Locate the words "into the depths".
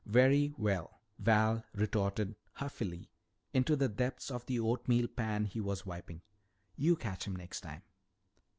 3.53-4.31